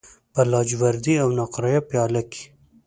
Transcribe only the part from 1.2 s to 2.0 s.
او نقره یې